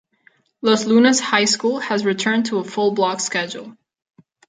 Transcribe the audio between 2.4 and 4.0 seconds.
to a full-block schedule.